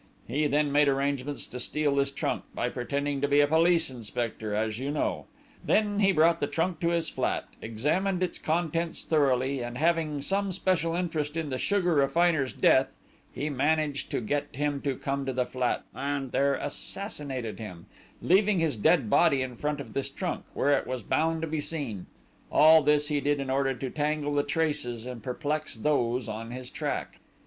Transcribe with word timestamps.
He 0.27 0.47
then 0.47 0.71
made 0.71 0.87
arrangements 0.87 1.45
to 1.45 1.59
steal 1.59 1.95
this 1.97 2.09
trunk, 2.09 2.45
by 2.55 2.69
pretending 2.69 3.21
to 3.21 3.27
be 3.27 3.39
a 3.39 3.45
police 3.45 3.91
inspector, 3.91 4.55
as 4.55 4.79
you 4.79 4.89
know; 4.89 5.27
then 5.63 5.99
he 5.99 6.11
brought 6.11 6.39
the 6.39 6.47
trunk 6.47 6.79
to 6.79 6.87
this 6.87 7.07
flat, 7.07 7.47
examined 7.61 8.23
its 8.23 8.39
contents 8.39 9.05
thoroughly, 9.05 9.61
and 9.63 9.77
having 9.77 10.19
some 10.23 10.51
special 10.51 10.95
interest 10.95 11.37
in 11.37 11.51
the 11.51 11.59
sugar 11.59 11.93
refiner's 11.93 12.51
death, 12.51 12.95
he 13.31 13.47
managed 13.51 14.09
to 14.09 14.21
get 14.21 14.47
him 14.55 14.81
to 14.81 14.95
come 14.95 15.23
to 15.27 15.33
the 15.33 15.45
flat, 15.45 15.83
and 15.93 16.31
there 16.31 16.55
assassinated 16.55 17.59
him, 17.59 17.85
leaving 18.23 18.57
his 18.57 18.77
dead 18.77 19.07
body 19.07 19.43
in 19.43 19.55
front 19.55 19.79
of 19.79 19.93
this 19.93 20.09
trunk, 20.09 20.45
where 20.55 20.75
it 20.75 20.87
was 20.87 21.03
bound 21.03 21.43
to 21.43 21.47
be 21.47 21.61
seen; 21.61 22.07
all 22.51 22.81
this 22.81 23.09
he 23.09 23.19
did 23.21 23.39
in 23.39 23.51
order 23.51 23.75
to 23.75 23.91
tangle 23.91 24.33
the 24.33 24.41
traces 24.41 25.05
and 25.05 25.21
perplex 25.21 25.77
those 25.77 26.27
on 26.27 26.49
his 26.49 26.71
track...." 26.71 27.17